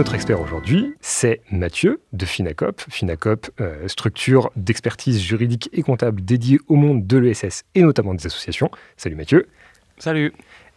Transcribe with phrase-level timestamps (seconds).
[0.00, 2.80] Notre expert aujourd'hui, c'est Mathieu de Finacop.
[2.88, 8.24] Finacop, euh, structure d'expertise juridique et comptable dédiée au monde de l'ESS et notamment des
[8.24, 8.70] associations.
[8.96, 9.46] Salut Mathieu.
[9.98, 10.32] Salut.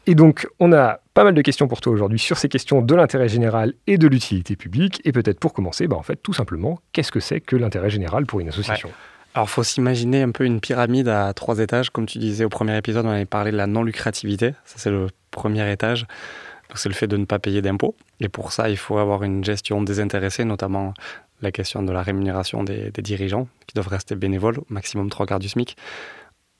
[0.08, 2.94] Et donc, on a pas mal de questions pour toi aujourd'hui sur ces questions de
[2.96, 5.00] l'intérêt général et de l'utilité publique.
[5.06, 8.26] Et peut-être pour commencer, bah en fait, tout simplement, qu'est-ce que c'est que l'intérêt général
[8.26, 8.92] pour une association?
[9.36, 11.92] Alors, il faut s'imaginer un peu une pyramide à trois étages.
[11.92, 14.52] Comme tu disais au premier épisode, on avait parlé de la non-lucrativité.
[14.66, 16.08] Ça, c'est le premier étage.
[16.76, 17.96] C'est le fait de ne pas payer d'impôts.
[18.20, 20.94] Et pour ça, il faut avoir une gestion désintéressée, notamment
[21.42, 25.40] la question de la rémunération des, dirigeants, qui doivent rester bénévoles, au maximum trois quarts
[25.40, 25.76] du SMIC.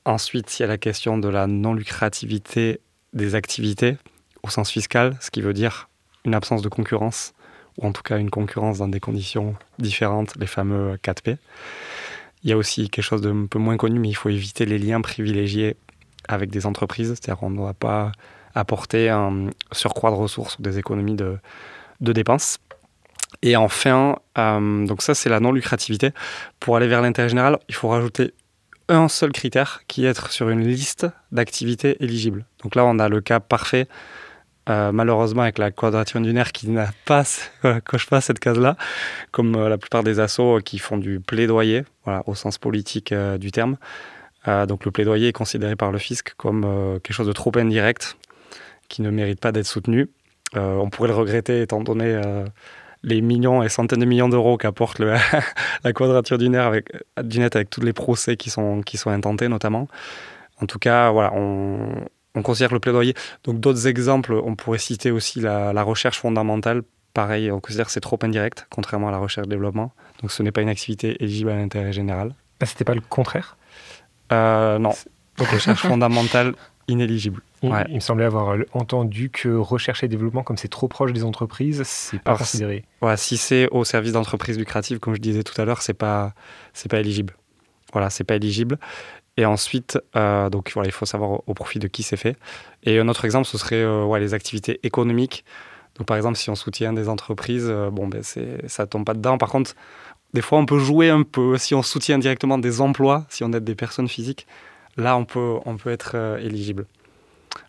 [0.04, 2.80] Ensuite, il y a la question de la non-lucrativité
[3.12, 3.96] des activités
[4.42, 5.88] au sens fiscal, ce qui veut dire
[6.26, 7.32] une absence de concurrence,
[7.78, 11.38] ou en tout cas une concurrence dans des conditions différentes, les fameux 4P.
[12.42, 14.78] Il y a aussi quelque chose d'un peu moins connu, mais il faut éviter les
[14.78, 15.76] liens privilégiés
[16.28, 18.12] avec des entreprises, c'est-à-dire qu'on ne doit pas
[18.54, 21.38] apporter un surcroît de ressources ou des économies de,
[22.00, 22.58] dépenses.
[23.42, 26.10] Et enfin, euh, donc ça c'est la non-lucrativité.
[26.60, 28.32] Pour aller vers l'intérêt général, il faut rajouter
[28.88, 32.44] un seul critère qui est être sur une liste d'activités éligibles.
[32.62, 33.88] Donc là, on a le cas parfait,
[34.68, 37.24] euh, malheureusement, avec la quadrature lunaire qui n'a pas,
[37.84, 38.76] coche pas cette case-là,
[39.30, 41.84] comme euh, la plupart des assos qui font du plaidoyer,
[42.26, 43.76] au sens politique euh, du terme.
[44.68, 46.62] donc le plaidoyer est considéré par le fisc comme
[47.02, 48.16] quelque chose de trop indirect,
[48.94, 50.08] qui ne mérite pas d'être soutenu.
[50.54, 52.20] on pourrait le regretter étant donné
[53.02, 54.98] les millions et centaines de millions d'euros qu'apporte
[55.84, 56.92] la quadrature du, avec,
[57.22, 59.88] du net avec tous les procès qui sont, qui sont intentés notamment.
[60.62, 61.88] En tout cas, voilà, on,
[62.34, 63.14] on considère le plaidoyer.
[63.44, 66.82] Donc d'autres exemples, on pourrait citer aussi la, recherche fondamentale.
[67.12, 69.92] Pareil, on considère que c'est trop indirect, contrairement à la recherche-développement.
[70.20, 72.34] Donc ce n'est pas une activité éligible à l'intérêt général.
[72.60, 73.56] Ah, C'était pas le contraire?
[74.32, 74.92] Euh, Non.
[75.36, 76.54] Donc recherche fondamentale
[76.88, 77.42] inéligible.
[77.62, 81.82] Il, me semblait avoir entendu que recherche et développement, comme c'est trop proche des entreprises,
[81.84, 82.84] c'est pas considéré.
[83.00, 86.34] Ouais, si c'est au service d'entreprise lucrative, comme je disais tout à l'heure, c'est pas
[86.74, 87.34] c'est pas éligible.
[87.92, 88.78] Voilà, c'est pas éligible.
[89.36, 92.36] Et ensuite, euh, donc voilà, il faut savoir au profit de qui c'est fait.
[92.84, 95.44] Et un autre exemple, ce serait euh, ouais, les activités économiques.
[95.96, 99.14] Donc par exemple, si on soutient des entreprises, euh, bon ben c'est ça tombe pas
[99.14, 99.38] dedans.
[99.38, 99.74] Par contre,
[100.34, 101.56] des fois, on peut jouer un peu.
[101.56, 104.46] Si on soutient directement des emplois, si on aide des personnes physiques,
[104.96, 106.86] là, on peut on peut être éligible.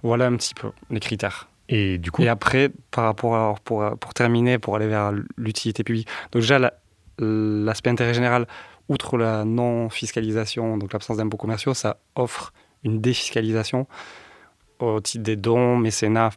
[0.03, 1.47] Voilà un petit peu les critères.
[1.69, 2.21] Et du coup.
[2.21, 6.07] Et après, par rapport à, pour, pour terminer, pour aller vers l'utilité publique.
[6.31, 6.59] Donc déjà,
[7.19, 8.47] l'aspect intérêt général,
[8.89, 12.53] outre la non-fiscalisation, donc l'absence d'impôts commerciaux, ça offre
[12.83, 13.87] une défiscalisation
[14.79, 16.31] au titre des dons, mécénats,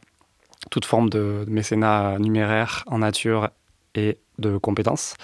[0.70, 3.50] toute forme de, mécénat numéraire en nature
[3.94, 5.16] et de compétences.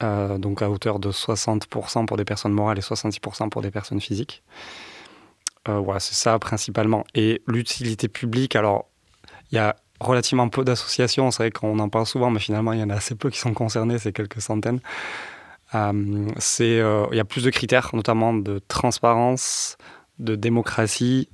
[0.00, 4.00] Euh, donc à hauteur de 60% pour des personnes morales et 66% pour des personnes
[4.00, 4.44] physiques.
[5.68, 7.04] Euh, voilà, c'est ça principalement.
[7.14, 8.88] Et l'utilité publique, alors,
[9.50, 12.78] il y a relativement peu d'associations, c'est vrai qu'on en parle souvent, mais finalement, il
[12.78, 14.78] y en a assez peu qui sont concernés, c'est quelques centaines.
[15.74, 19.78] Euh, c'est, il y a plus de critères, notamment de transparence,
[20.20, 21.28] de démocratie,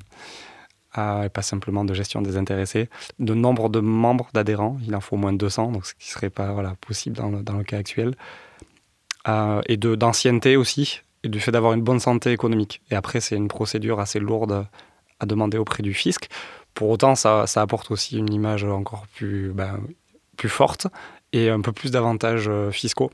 [0.96, 2.88] et pas simplement de gestion des intéressés,
[3.18, 6.08] de nombre de membres d'adhérents, il en faut au moins de 200, donc ce qui
[6.08, 8.14] ne serait pas voilà, possible dans dans le cas actuel,
[9.26, 12.82] et de, d'ancienneté aussi, et du fait d'avoir une bonne santé économique.
[12.90, 14.66] Et après, c'est une procédure assez lourde
[15.20, 16.28] à demander auprès du fisc.
[16.74, 19.80] Pour autant, ça, ça apporte aussi une image encore plus, ben,
[20.36, 20.88] plus forte
[21.32, 23.10] et un peu plus d'avantages euh, fiscaux,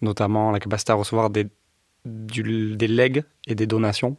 [0.00, 1.46] notamment la capacité à recevoir des,
[2.04, 4.16] des legs et des donations.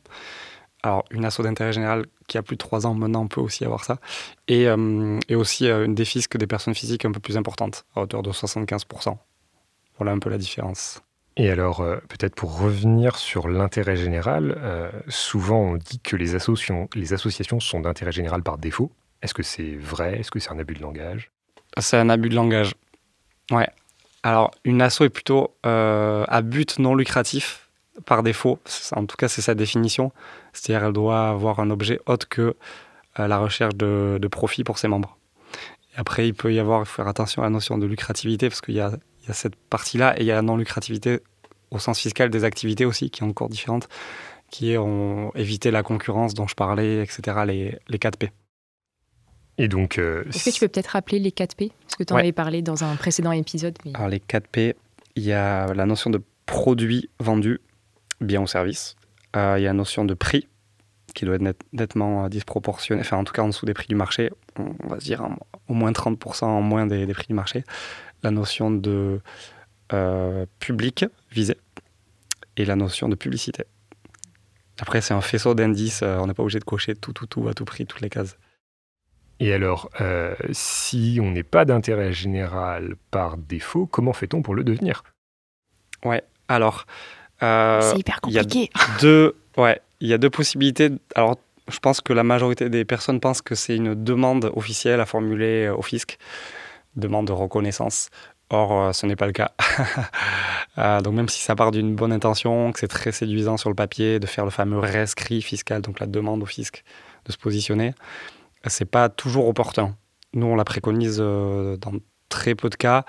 [0.84, 3.84] Alors, une asso d'intérêt général qui a plus de 3 ans maintenant peut aussi avoir
[3.84, 4.00] ça.
[4.47, 8.02] Et, euh, et aussi euh, une défisque des personnes physiques un peu plus importante, à
[8.02, 9.18] hauteur de 75%.
[9.97, 11.02] Voilà un peu la différence.
[11.41, 16.35] Et alors, euh, peut-être pour revenir sur l'intérêt général, euh, souvent on dit que les
[16.35, 18.91] associations, sont d'intérêt général par défaut.
[19.23, 20.20] Est-ce que c'est vrai?
[20.20, 21.32] Est-ce que c'est un abus de langage?
[21.79, 22.76] C'est un abus de langage.
[23.49, 23.67] Ouais.
[24.22, 27.70] Alors, une asso est plutôt euh, à but non lucratif
[28.05, 28.59] par défaut.
[28.96, 30.11] En tout cas, c'est sa définition.
[30.53, 32.55] C'est-à-dire, elle doit avoir un objet autre que
[33.17, 35.17] la recherche de, profit pour ses membres.
[35.96, 38.79] Après, il peut y avoir, faire attention à la notion de lucrativité parce qu'il y
[38.79, 38.91] a
[39.23, 41.22] il y a cette partie-là et il y a la non-lucrativité
[41.72, 43.88] au sens fiscal des activités aussi, qui est encore différente,
[44.50, 48.29] qui est on, éviter la concurrence dont je parlais, etc., les, les 4P.
[49.58, 49.97] Et donc.
[49.97, 52.62] Euh, Est-ce que tu peux peut-être rappeler les 4P Parce que tu en avais parlé
[52.62, 53.78] dans un précédent épisode.
[53.94, 54.76] Alors, les 4P,
[55.16, 57.59] il y a la notion de produit vendu,
[58.20, 58.96] bien ou service.
[59.35, 60.47] Euh, il y a la notion de prix,
[61.14, 64.29] qui doit être nettement disproportionné, enfin en tout cas en dessous des prix du marché,
[64.58, 65.28] on, va se dire
[65.67, 67.64] au moins 30% en moins des, des prix du marché
[68.24, 69.20] la notion de
[69.94, 71.58] euh, public visé
[72.58, 73.66] et la notion de publicité.
[74.80, 77.48] Après, c'est un faisceau d'indices, euh, on n'est pas obligé de cocher tout, tout, tout
[77.48, 78.38] à tout prix, toutes les cases.
[79.40, 84.64] Et alors, euh, si on n'est pas d'intérêt général par défaut, comment fait-on pour le
[84.64, 85.03] devenir?
[86.03, 86.86] Ouais, alors.
[87.44, 88.70] Euh, c'est hyper compliqué.
[88.76, 90.90] Il y, a deux, ouais, il y a deux possibilités.
[91.16, 91.38] Alors,
[91.68, 95.70] je pense que la majorité des personnes pensent que c'est une demande officielle à formuler
[95.70, 96.18] au fisc,
[96.96, 98.09] demande de reconnaissance.
[98.53, 99.52] Or, ce n'est pas le cas.
[101.02, 104.20] donc, même si ça part d'une bonne intention, que c'est très séduisant sur le papier
[104.20, 106.84] de faire le fameux rescrit fiscal, donc la demande au fisc
[107.26, 107.94] de se positionner,
[108.68, 109.96] c'est pas toujours opportun.
[110.34, 111.94] Nous, on la préconise euh, dans
[112.30, 113.06] très peu de cas.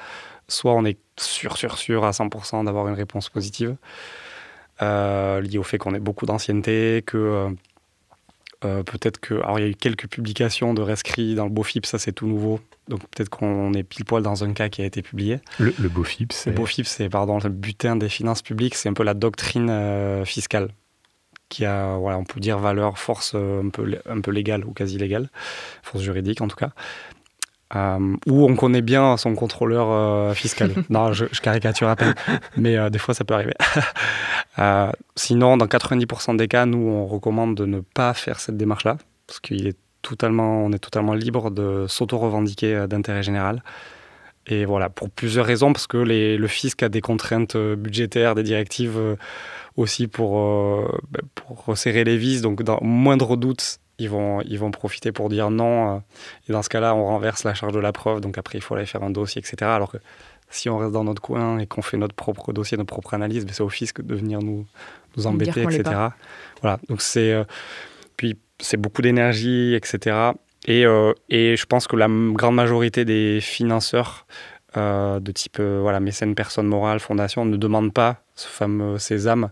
[0.48, 3.76] Soit on est sûr, sûr, sûr à 100% d'avoir une réponse positive,
[4.80, 7.54] euh, liée au fait qu'on ait beaucoup d'ancienneté, que
[8.64, 9.34] euh, peut-être que.
[9.34, 12.26] Alors, il y a eu quelques publications de rescrits dans le BOFIP, ça c'est tout
[12.26, 12.60] nouveau.
[12.88, 15.40] Donc peut-être qu'on est pile poil dans un cas qui a été publié.
[15.58, 16.50] Le, le BOFIP, c'est.
[16.50, 20.68] Le BOFIP, c'est pardon, le butin des finances publiques, c'est un peu la doctrine fiscale
[21.52, 24.72] qui a, voilà, on peut dire valeur, force euh, un peu, un peu légale ou
[24.72, 25.28] quasi légale,
[25.82, 26.70] force juridique en tout cas.
[27.76, 30.72] Euh, où on connaît bien son contrôleur euh, fiscal.
[30.90, 32.14] non, je, caricature à peine,
[32.56, 33.54] mais des fois ça peut arriver.
[35.16, 39.40] sinon, dans 90% des cas, nous on recommande de ne pas faire cette démarche-là, parce
[39.40, 40.68] qu'il est totalement,
[41.14, 43.62] libre de s'auto-revendiquer d'intérêt général.
[44.48, 48.98] Et voilà, pour plusieurs raisons, parce que le fisc a des contraintes budgétaires, des directives
[49.76, 52.42] aussi pour, euh, bah, pour resserrer les vis.
[52.42, 55.96] Donc, dans moindre doute, ils vont, ils vont profiter pour dire non.
[55.96, 55.98] Euh,
[56.48, 58.20] et dans ce cas-là, on renverse la charge de la preuve.
[58.20, 59.56] Donc, après, il faut aller faire un dossier, etc.
[59.70, 59.98] Alors que
[60.52, 63.44] si on reste dans notre coin et qu'on fait notre propre dossier, notre propre analyse,
[63.44, 64.66] ben, c'est au fisc de venir nous,
[65.16, 65.82] nous embêter, etc.
[66.60, 66.78] Voilà.
[66.88, 67.32] Donc, c'est.
[67.32, 67.44] Euh,
[68.16, 70.32] puis, c'est beaucoup d'énergie, etc.
[70.66, 70.84] Et,
[71.28, 74.26] et, je pense que la grande majorité des financeurs
[74.76, 79.50] de type voilà, mécène, personne morale, fondation ne demandent pas ce fameux sésame,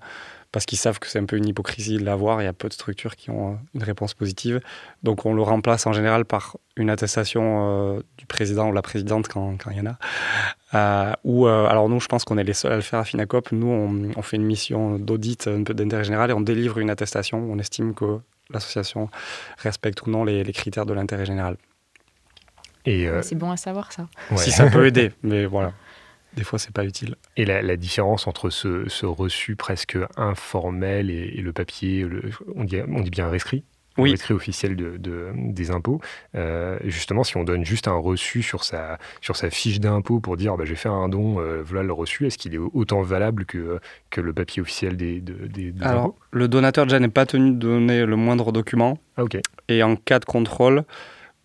[0.52, 2.43] parce qu'ils savent que c'est un peu une hypocrisie de l'avoir.
[2.43, 4.61] Il y a peu de structures qui ont euh, une réponse positive.
[5.02, 9.29] Donc on le remplace en général par une attestation euh, du président ou la présidente
[9.29, 9.99] quand, il y en a.
[10.75, 13.52] Euh, ou alors nous, je pense qu'on est les seuls à le faire à Finacop.
[13.52, 17.38] Nous, on, fait une mission d'audit un peu d'intérêt général et on délivre une attestation.
[17.38, 18.19] On estime que
[18.50, 19.08] l'association
[19.58, 21.56] respecte ou non les, critères de l'intérêt général.
[22.87, 24.08] Et C'est bon à savoir ça.
[24.37, 25.73] Si ça peut aider, mais voilà.
[26.37, 27.17] Des fois, c'est pas utile.
[27.37, 32.06] Et la, différence entre ce, reçu presque informel et, le papier,
[32.55, 33.65] on, dit, on dit bien rescrit
[33.99, 34.12] oui.
[34.12, 36.00] rescrit officiel de, des impôts.
[36.35, 40.37] Euh, justement, si on donne juste un reçu sur sa, sur sa fiche d'impôt pour
[40.37, 43.44] dire bah, j'ai fait un don, euh, voilà le reçu, est-ce qu'il est autant valable
[43.44, 43.81] que,
[44.11, 48.06] que le papier officiel des, des, Alors, le donateur déjà n'est pas tenu de donner
[48.06, 48.99] le moindre document.
[49.17, 49.38] Ah, ok.
[49.69, 50.85] Et en cas de contrôle,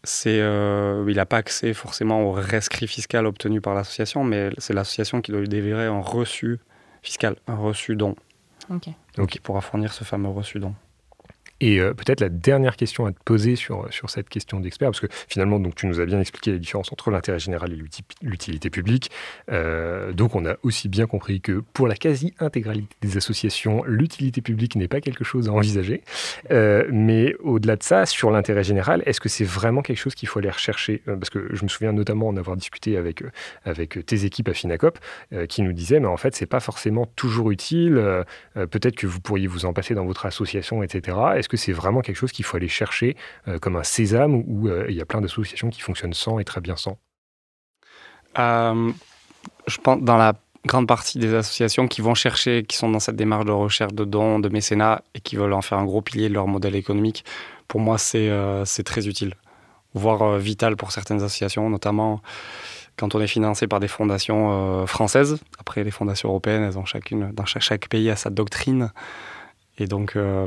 [0.06, 4.74] c'est, euh, il n'a pas accès forcément au rescrit fiscal obtenu par l'association, mais c'est
[4.74, 6.60] l'association qui doit lui délivrer un reçu
[7.02, 8.16] fiscal, un reçu don.
[9.16, 10.74] Donc il pourra fournir ce fameux reçu don.
[11.62, 15.00] Et euh, peut-être la dernière question à te poser sur, sur cette question d'expert, parce
[15.00, 17.78] que finalement, donc, tu nous as bien expliqué la différence entre l'intérêt général et
[18.22, 19.10] l'utilité publique.
[19.52, 24.75] Euh, donc, on a aussi bien compris que pour la quasi-intégralité des associations, l'utilité publique
[24.75, 26.04] n'est pas quelque chose à envisager.
[26.52, 30.27] Euh, mais au-delà de ça, sur l'intérêt général, est-ce que c'est vraiment quelque chose qu'il
[30.27, 31.01] faut aller rechercher?
[31.06, 33.24] Parce que je me souviens notamment en avoir discuté avec,
[33.63, 35.00] avec tes équipes à Finacop,
[35.48, 38.24] qui nous disaient, mais en fait, c'est pas forcément toujours utile.
[38.53, 41.15] Peut-être que vous pourriez vous en passer dans votre association, etc.
[41.46, 43.16] Est-ce que c'est vraiment quelque chose qu'il faut aller chercher
[43.48, 46.44] euh, comme un sésame où euh, il y a plein d'associations qui fonctionnent sans et
[46.44, 46.98] très bien sans?
[48.40, 48.92] Euh,
[49.68, 50.34] Je pense dans la
[50.66, 54.06] grande partie des associations qui vont chercher, qui sont dans cette démarche de recherche de
[54.06, 57.24] dons, de mécénat et qui veulent en faire un gros pilier de leur modèle économique,
[57.68, 59.36] pour moi c'est très utile,
[59.94, 62.24] voire vital pour certaines associations, notamment
[62.98, 65.38] quand on est financé par des fondations françaises.
[65.60, 68.92] Après, les fondations européennes, elles ont chacune, dans chaque, chaque pays, a sa doctrine
[69.77, 70.46] et donc, euh,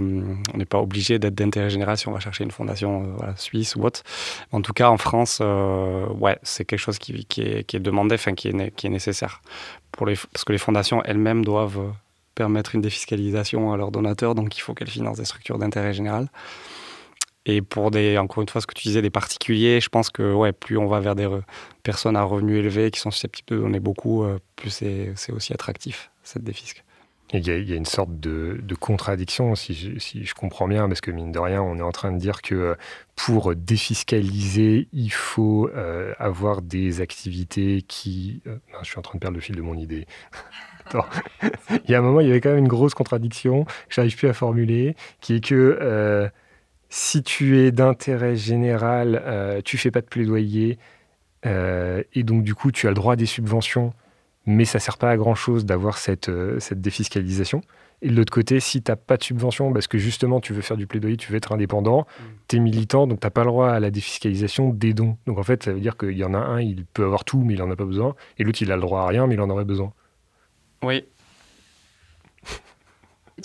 [0.54, 3.76] on n'est pas obligé d'être d'intérêt général si on va chercher une fondation euh, suisse
[3.76, 4.02] ou autre.
[4.52, 8.48] En tout cas, en France, euh, ouais, c'est quelque chose qui, est, demandé, enfin, qui
[8.48, 9.42] est, nécessaire.
[9.92, 11.92] Pour les, parce que les fondations elles-mêmes doivent
[12.34, 16.28] permettre une défiscalisation à leurs donateurs, donc il faut qu'elles financent des structures d'intérêt général.
[17.44, 20.34] Et pour des, encore une fois, ce que tu disais, des particuliers, je pense que
[20.34, 21.28] ouais, plus on va vers des
[21.82, 24.24] personnes à revenus élevés qui sont susceptibles de donner beaucoup,
[24.56, 26.84] plus c'est aussi attractif, cette défisque.
[27.34, 31.38] Il y, a, une sorte de, contradiction, si je, comprends bien, parce que mine de
[31.38, 32.74] rien, on est en train de dire que euh,
[33.16, 38.40] pour défiscaliser, il faut euh, avoir des activités qui...
[38.46, 40.06] Euh, je suis en train de perdre le fil de mon idée.
[40.94, 44.16] il y a un moment, il y avait quand même une grosse contradiction, que j'arrive
[44.16, 46.30] plus à formuler, qui est que
[46.88, 50.78] si tu es d'intérêt général, tu fais pas de plaidoyer,
[51.44, 53.92] et donc du coup, tu as le droit à des subventions
[54.48, 57.60] mais ça sert pas à grand chose d'avoir cette, euh, cette défiscalisation.
[58.00, 60.62] Et de l'autre côté, si tu n'as pas de subvention, parce que justement tu veux
[60.62, 62.24] faire du plaidoyer, tu veux être indépendant, mm.
[62.48, 65.18] tu es militant, donc tu n'as pas le droit à la défiscalisation des dons.
[65.26, 67.42] Donc en fait, ça veut dire qu'il y en a un, il peut avoir tout,
[67.44, 69.34] mais il n'en a pas besoin, et l'autre, il a le droit à rien, mais
[69.34, 69.92] il en aurait besoin.
[70.82, 71.04] Oui.
[72.46, 72.54] tu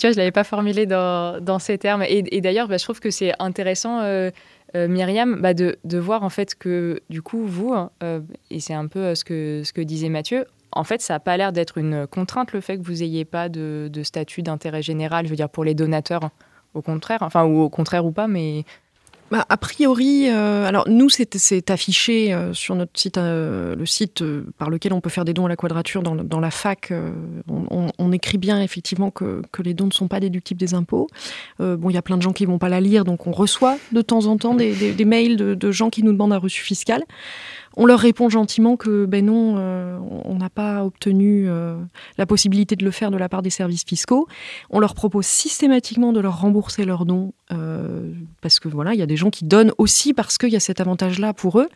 [0.04, 2.02] je ne l'avais pas formulé dans, ces termes.
[2.08, 4.00] Et, d'ailleurs, bah, je trouve que c'est intéressant.
[4.00, 4.30] Euh,
[4.76, 8.86] euh, Myriam, bah, de, voir en fait que du coup, vous, euh, et c'est un
[8.88, 12.06] peu ce que, ce que disait Mathieu, en fait, ça n'a pas l'air d'être une
[12.06, 15.64] contrainte le fait que vous n'ayez pas de, statut d'intérêt général, je veux dire, pour
[15.64, 16.30] les donateurs,
[16.74, 18.64] au contraire, enfin, ou au contraire ou pas, mais
[19.34, 24.22] bah, a priori, euh, alors nous, c'est affiché euh, sur notre site, euh, le site
[24.58, 26.92] par lequel on peut faire des dons à la quadrature dans, la fac.
[27.48, 31.08] On, écrit bien effectivement que, les dons ne sont pas déductibles des impôts.
[31.58, 33.76] bon, il y a plein de gens qui vont pas la lire, donc on reçoit
[33.90, 37.02] de temps en temps des, mails de, gens qui nous demandent un reçu fiscal.
[37.76, 41.76] On leur répond gentiment que ben non, euh, on n'a pas obtenu euh,
[42.18, 44.28] la possibilité de le faire de la part des services fiscaux.
[44.70, 49.02] On leur propose systématiquement de leur rembourser leurs dons euh, parce que voilà, il y
[49.02, 51.68] a des gens qui donnent aussi parce qu'il y a cet avantage-là pour eux.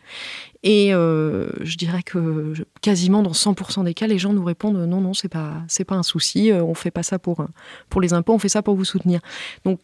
[0.63, 5.13] Et je dirais que quasiment dans 100% des cas, les gens nous répondent non, non,
[5.13, 7.45] c'est pas, c'est pas un souci, on fait pas ça pour
[7.89, 9.21] pour les impôts, on fait ça pour vous soutenir.
[9.63, 9.79] Donc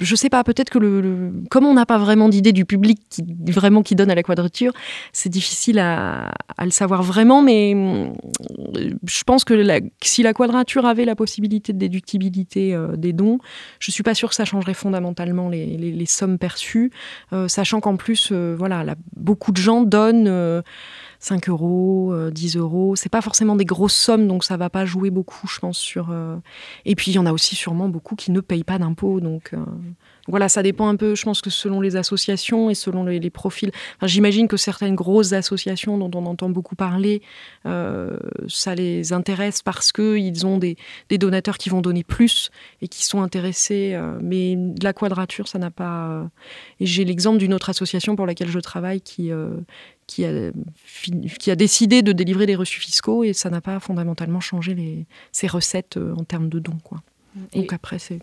[0.00, 3.24] je sais pas, peut-être que le, comme on n'a pas vraiment d'idée du public qui
[3.52, 4.72] vraiment qui donne à la quadrature,
[5.12, 8.12] c'est difficile à, le savoir vraiment, mais mm,
[9.06, 9.54] je pense que
[10.02, 13.38] si la quadrature avait la possibilité de déductibilité euh, des dons,
[13.78, 16.90] je suis pas sûre que ça changerait fondamentalement les, sommes perçues,
[17.32, 18.84] euh, sachant qu'en plus, euh, voilà,
[19.16, 20.62] beaucoup de gens donnent
[21.24, 22.96] 5 euros, 10 euros.
[22.96, 25.78] C'est pas forcément des grosses sommes, donc ça va pas jouer beaucoup, je pense.
[25.78, 26.14] Sur,
[26.84, 29.54] Et puis il y en a aussi sûrement beaucoup qui ne payent pas d'impôts, donc
[30.26, 33.70] voilà, ça dépend un peu, je pense que selon les associations et selon les, profils.
[34.02, 37.20] J'imagine que certaines grosses associations dont on entend beaucoup parler,
[37.66, 38.16] euh,
[38.48, 40.76] ça les intéresse parce qu'ils ont des,
[41.10, 42.50] donateurs qui vont donner plus
[42.80, 43.92] et qui sont intéressés.
[43.94, 46.08] Euh, mais la quadrature, ça n'a pas.
[46.08, 46.24] Euh,
[46.80, 49.30] et j'ai l'exemple d'une autre association pour laquelle je travaille qui,
[50.06, 50.50] qui, a,
[51.38, 55.06] qui a décidé de délivrer des reçus fiscaux et ça n'a pas fondamentalement changé les,
[55.32, 56.78] ses recettes en termes de dons.
[56.82, 57.02] Quoi.
[57.52, 58.20] Donc après, c'est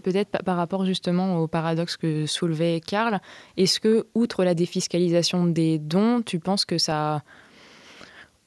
[0.00, 3.20] peut-être par rapport justement au paradoxe que soulevait Karl,
[3.56, 7.22] est-ce que, outre la défiscalisation des dons, tu penses que ça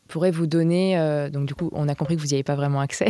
[0.08, 2.56] pourrait vous donner, euh, donc du coup on a compris que vous n'y avez pas
[2.56, 3.08] vraiment accès,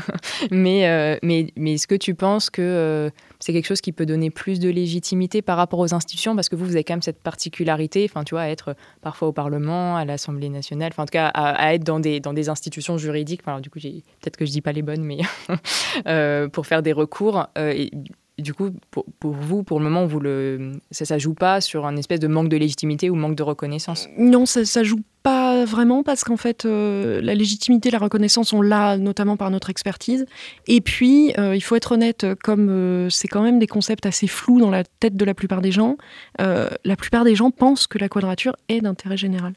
[0.50, 4.06] mais, euh, mais, mais est-ce que tu penses que euh, c'est quelque chose qui peut
[4.06, 6.34] donner plus de légitimité par rapport aux institutions?
[6.34, 9.28] Parce que vous, vous avez quand même cette particularité, enfin tu vois, à être parfois
[9.28, 12.48] au Parlement, à l'Assemblée nationale, enfin en tout cas à, être dans des, dans des
[12.48, 15.18] institutions juridiques, enfin, du coup peut-être que je dis pas les bonnes, mais
[16.52, 17.46] pour faire des recours.
[17.56, 17.90] Et,
[18.38, 21.96] du coup, pour, vous, pour le moment, vous le, ça ne joue pas sur un
[21.96, 24.08] espèce de manque de légitimité ou manque de reconnaissance?
[24.16, 28.62] Non, ça ne joue pas vraiment parce qu'en fait, euh, la légitimité, la reconnaissance sont
[28.62, 30.26] là notamment par notre expertise.
[30.66, 34.26] Et puis, euh, il faut être honnête, comme euh, c'est quand même des concepts assez
[34.26, 35.96] flous dans la tête de la plupart des gens,
[36.38, 39.54] la plupart des gens pensent que la quadrature est d'intérêt général.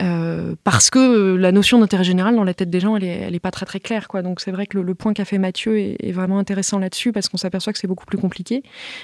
[0.00, 3.50] Euh, parce que la notion d'intérêt général dans la tête des gens, elle est, pas
[3.50, 4.08] très très claire.
[4.08, 4.22] Quoi.
[4.22, 7.36] Donc c'est vrai que le, point qu'a fait Mathieu est, vraiment intéressant là-dessus parce qu'on
[7.36, 8.62] s'aperçoit que c'est beaucoup plus compliqué.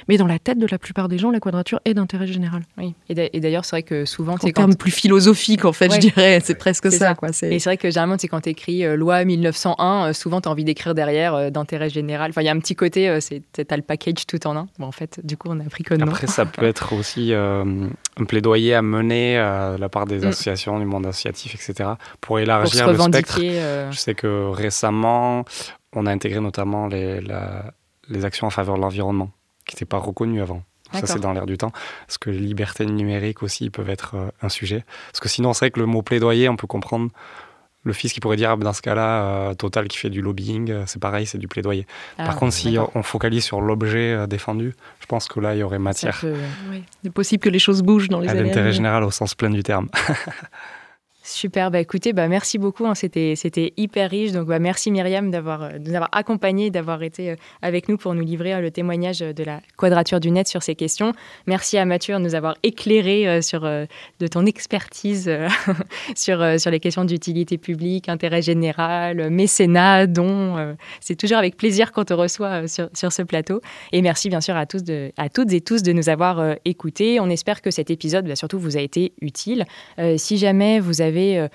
[0.09, 2.62] Mais dans la tête de la plupart des gens, la quadrature est d'intérêt général.
[2.78, 2.95] Oui.
[3.09, 4.62] Et d'ailleurs, c'est vrai que souvent, c'est quand...
[4.62, 6.40] terme plus philosophique en fait, je dirais.
[6.42, 7.14] C'est presque ça.
[7.14, 7.30] Quoi.
[7.42, 10.49] Et c'est vrai que généralement, c'est quand tu écris euh, loi 1901, euh, souvent tu
[10.49, 12.30] as envie d'écrire derrière d'intérêt général.
[12.30, 14.68] Enfin, il y a un petit côté, c'est as le package tout en un.
[14.78, 16.07] Bon, en fait, du coup, on a appris que non.
[16.07, 20.28] Après, ça peut être aussi un plaidoyer à mener à la part des mm.
[20.28, 23.38] associations du monde associatif, etc., pour élargir le spectre.
[23.42, 23.90] Euh.
[23.90, 25.44] Je sais que récemment,
[25.92, 27.20] on a intégré notamment les,
[28.08, 29.30] les actions en faveur de l'environnement,
[29.66, 30.62] qui n'étaient pas reconnues avant.
[30.92, 31.73] Ça, c'est dans l'air du temps.
[32.06, 34.85] Parce que les libertés numériques aussi peuvent être euh, un sujet.
[35.11, 37.11] Parce que sinon, c'est vrai que le mot plaidoyer, on peut comprendre
[37.85, 40.20] le fils qui pourrait dire, ah, ben, dans ce cas-là, euh, Total qui fait du
[40.20, 41.87] lobbying, c'est pareil, c'est du plaidoyer.
[42.18, 45.62] Ah, Par contre, si on focalise sur l'objet défendu, je pense que là, il y
[45.62, 46.23] aurait matière.
[46.70, 46.85] Oui.
[47.02, 48.44] C'est possible que les choses bougent dans les années.
[48.44, 49.88] L'intérêt général au sens plein du terme.
[51.28, 52.94] Super, bah écoutez, bah merci beaucoup, hein.
[52.94, 53.35] c'était,
[53.76, 54.32] hyper riche.
[54.32, 58.14] Donc bah merci Myriam euh, de nous avoir accompagnés, d'avoir été euh, avec nous pour
[58.14, 61.12] nous livrer euh, le témoignage de la quadrature du net sur ces questions.
[61.47, 65.30] Merci à Mathieu de nous avoir éclairé sur de ton expertise
[66.16, 70.76] sur, sur les questions d'utilité publique, intérêt général, mécénat, dons.
[71.00, 73.61] C'est toujours avec plaisir qu'on te reçoit sur, sur ce plateau.
[73.92, 74.82] Et merci bien sûr à, tous
[75.16, 77.20] à toutes et tous de nous avoir écoutés.
[77.20, 79.64] On espère que cet épisode, bah, surtout, vous a été utile.
[80.16, 81.48] si jamais vous avez euh,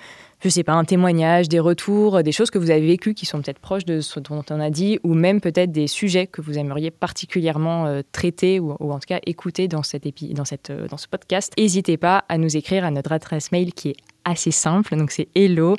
[0.44, 3.40] je sais pas, un témoignage, des retours, des choses que vous avez vécues qui sont
[3.40, 6.58] peut-être proches de ce dont on a dit, ou même peut-être des sujets que vous
[6.58, 10.04] aimeriez particulièrement euh, traiter ou, en tout cas écouter dans, cette
[10.44, 13.90] cette, euh, dans ce podcast, n'hésitez pas à nous écrire à notre adresse mail qui
[13.90, 14.96] est assez simple.
[14.96, 15.76] Donc c'est hello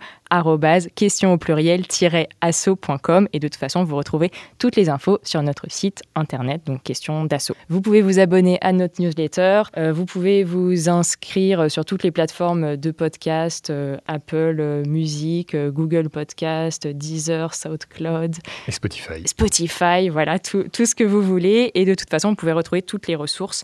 [0.96, 6.02] question au pluriel-asso.com et de toute façon, vous retrouvez toutes les infos sur notre site
[6.16, 7.54] internet, donc question d'asso.
[7.70, 12.12] Vous pouvez vous abonner à notre newsletter, euh, vous pouvez vous inscrire sur toutes les
[12.12, 18.36] plateformes de podcast, euh, Apple euh, Music, Google Podcast, Deezer, SoundCloud.
[18.68, 19.26] Et Spotify.
[19.26, 21.72] Spotify, voilà, tout, tout, ce que vous voulez.
[21.76, 23.64] Et de toute façon, vous pouvez retrouver toutes les ressources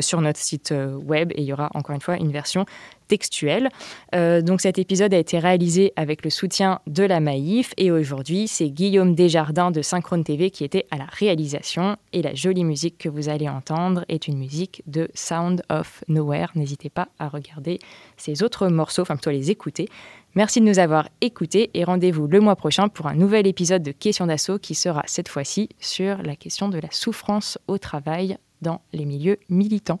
[0.00, 2.64] sur notre site web et il y aura encore une fois une version
[3.08, 3.70] textuelle.
[4.14, 8.46] Euh, donc cet épisode a été réalisé avec le soutien de la Maïf et aujourd'hui
[8.46, 12.98] c'est Guillaume Desjardins de Synchrone TV qui était à la réalisation et la jolie musique
[12.98, 16.48] que vous allez entendre est une musique de Sound of Nowhere.
[16.54, 17.78] N'hésitez pas à regarder
[18.16, 19.88] ces autres morceaux, enfin plutôt les écouter.
[20.34, 23.92] Merci de nous avoir écoutés et rendez-vous le mois prochain pour un nouvel épisode de
[23.92, 28.80] Questions d'assaut qui sera cette fois-ci sur la question de la souffrance au travail dans
[28.92, 30.00] les milieux militants.